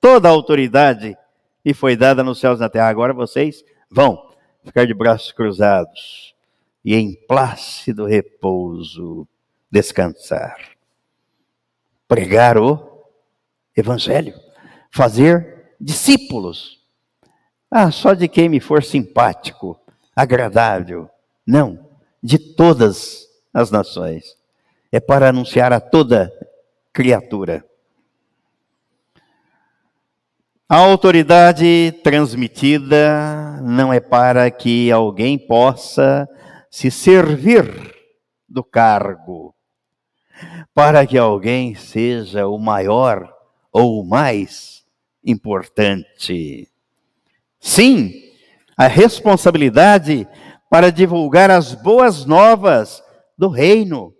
[0.00, 1.16] Toda a autoridade
[1.64, 2.88] e foi dada nos céus e na terra.
[2.88, 4.18] Agora vocês vão
[4.64, 6.31] ficar de braços cruzados
[6.84, 9.26] e em plácido repouso
[9.70, 10.56] descansar.
[12.08, 13.04] Pregar o
[13.76, 14.34] evangelho,
[14.90, 16.80] fazer discípulos.
[17.70, 19.80] Ah, só de quem me for simpático,
[20.14, 21.08] agradável.
[21.46, 21.88] Não,
[22.22, 24.36] de todas as nações.
[24.90, 26.30] É para anunciar a toda
[26.92, 27.64] criatura.
[30.68, 36.28] A autoridade transmitida não é para que alguém possa
[36.72, 37.94] se servir
[38.48, 39.54] do cargo,
[40.72, 43.30] para que alguém seja o maior
[43.70, 44.82] ou o mais
[45.22, 46.66] importante.
[47.60, 48.10] Sim,
[48.74, 50.26] a responsabilidade
[50.70, 53.04] para divulgar as boas novas
[53.36, 54.14] do reino,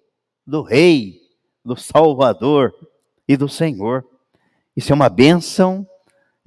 [0.47, 1.23] do rei,
[1.65, 2.75] do Salvador
[3.27, 4.05] e do Senhor.
[4.77, 5.87] Isso é uma bênção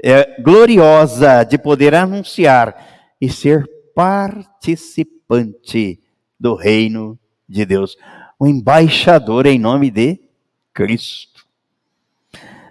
[0.03, 5.14] é, gloriosa de poder anunciar e ser participante
[6.39, 7.17] do reino
[7.47, 7.97] de Deus,
[8.39, 10.19] o embaixador em nome de
[10.73, 11.45] Cristo.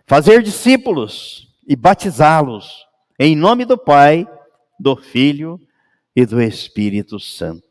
[0.07, 2.85] Fazer discípulos e batizá-los
[3.19, 4.29] em nome do Pai,
[4.79, 5.61] do Filho
[6.15, 7.67] e do Espírito Santo.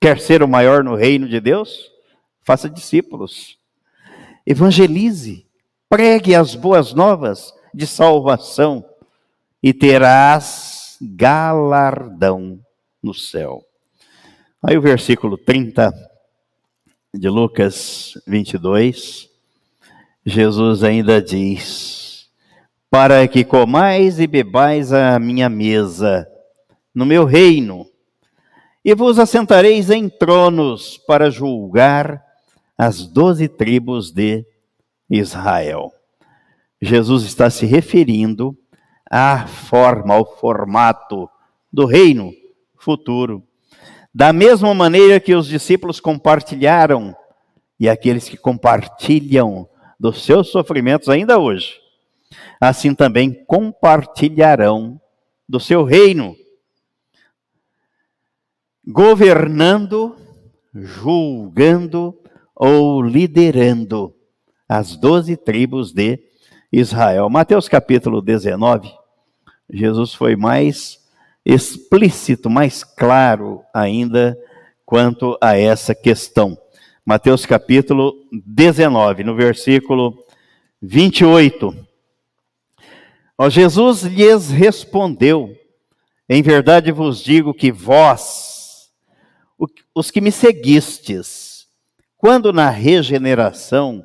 [0.00, 1.90] Quer ser o maior no reino de Deus?
[2.42, 3.58] Faça discípulos.
[4.46, 5.46] Evangelize.
[5.88, 8.84] Pregue as boas novas de salvação
[9.62, 12.60] e terás galardão
[13.02, 13.64] no céu.
[14.64, 15.92] Aí o versículo 30
[17.12, 19.28] de Lucas 22,
[20.24, 22.30] Jesus ainda diz:
[22.88, 26.28] Para que comais e bebais a minha mesa
[26.94, 27.88] no meu reino,
[28.84, 32.24] e vos assentareis em tronos para julgar
[32.78, 34.46] as doze tribos de
[35.10, 35.92] Israel.
[36.80, 38.56] Jesus está se referindo
[39.10, 41.28] à forma, ao formato
[41.72, 42.32] do reino
[42.78, 43.42] futuro.
[44.14, 47.16] Da mesma maneira que os discípulos compartilharam,
[47.80, 51.80] e aqueles que compartilham dos seus sofrimentos ainda hoje,
[52.60, 55.00] assim também compartilharão
[55.48, 56.36] do seu reino,
[58.86, 60.16] governando,
[60.74, 62.18] julgando
[62.54, 64.14] ou liderando
[64.68, 66.18] as doze tribos de
[66.70, 67.28] Israel.
[67.30, 68.92] Mateus capítulo 19,
[69.70, 71.01] Jesus foi mais
[71.44, 74.38] explícito, mais claro ainda
[74.84, 76.56] quanto a essa questão.
[77.04, 80.24] Mateus capítulo 19, no versículo
[80.80, 81.76] 28.
[83.36, 85.56] Ó, Jesus lhes respondeu:
[86.28, 88.90] Em verdade vos digo que vós,
[89.94, 91.66] os que me seguistes,
[92.16, 94.04] quando na regeneração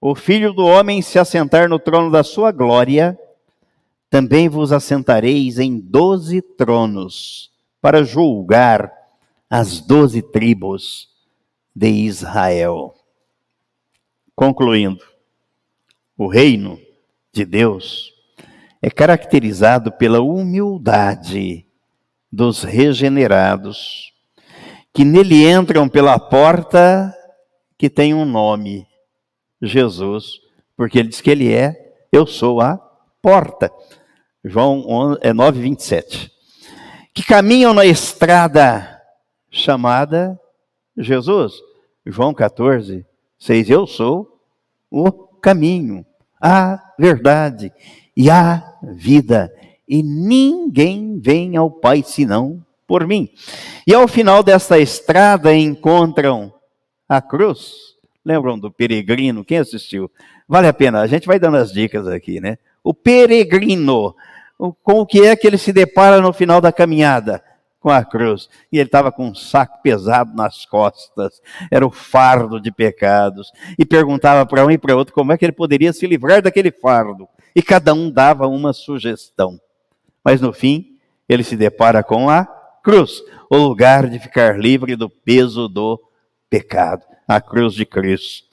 [0.00, 3.18] o Filho do Homem se assentar no trono da sua glória,
[4.10, 8.92] também vos assentareis em doze tronos para julgar
[9.48, 11.08] as doze tribos
[11.74, 12.94] de Israel.
[14.34, 15.04] Concluindo,
[16.18, 16.78] o reino
[17.32, 18.12] de Deus
[18.82, 21.64] é caracterizado pela humildade
[22.32, 24.12] dos regenerados,
[24.92, 27.14] que nele entram pela porta
[27.78, 28.86] que tem um nome,
[29.62, 30.40] Jesus,
[30.76, 32.76] porque ele diz que ele é, eu sou a
[33.22, 33.70] porta.
[34.44, 36.30] João é 9, 27.
[37.12, 39.00] Que caminham na estrada
[39.50, 40.38] chamada
[40.96, 41.54] Jesus.
[42.06, 43.04] João 14,
[43.38, 43.70] 6.
[43.70, 44.40] Eu sou
[44.90, 46.04] o caminho,
[46.40, 47.72] a verdade
[48.16, 49.52] e a vida.
[49.88, 53.28] E ninguém vem ao Pai senão por mim.
[53.86, 56.52] E ao final desta estrada encontram
[57.08, 57.90] a cruz.
[58.24, 59.44] Lembram do peregrino?
[59.44, 60.10] Quem assistiu?
[60.48, 62.58] Vale a pena, a gente vai dando as dicas aqui, né?
[62.82, 64.14] O peregrino,
[64.82, 67.42] com o que é que ele se depara no final da caminhada?
[67.78, 68.48] Com a cruz.
[68.70, 71.40] E ele estava com um saco pesado nas costas,
[71.70, 73.50] era o fardo de pecados.
[73.78, 76.70] E perguntava para um e para outro como é que ele poderia se livrar daquele
[76.70, 77.28] fardo.
[77.54, 79.58] E cada um dava uma sugestão.
[80.22, 80.98] Mas no fim,
[81.28, 82.44] ele se depara com a
[82.82, 86.00] cruz o lugar de ficar livre do peso do
[86.48, 88.48] pecado a cruz de Cristo.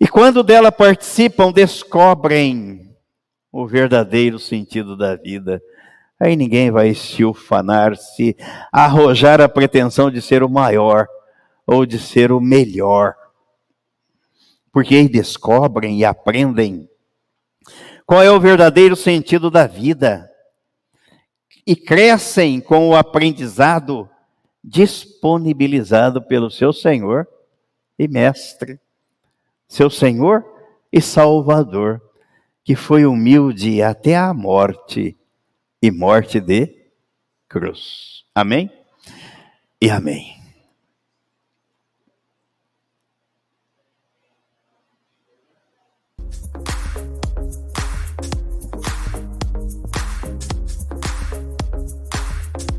[0.00, 2.87] E quando dela participam, descobrem
[3.52, 5.62] o verdadeiro sentido da vida.
[6.20, 8.36] Aí ninguém vai se ufanar, se
[8.72, 11.06] arrojar a pretensão de ser o maior
[11.66, 13.14] ou de ser o melhor.
[14.72, 16.88] Porque aí descobrem e aprendem
[18.04, 20.28] qual é o verdadeiro sentido da vida
[21.66, 24.08] e crescem com o aprendizado
[24.64, 27.28] disponibilizado pelo seu Senhor
[27.98, 28.80] e Mestre,
[29.66, 30.44] seu Senhor
[30.90, 32.00] e Salvador,
[32.68, 35.16] que foi humilde até a morte
[35.80, 36.68] e morte de
[37.48, 38.24] cruz.
[38.34, 38.70] Amém?
[39.80, 40.36] E amém.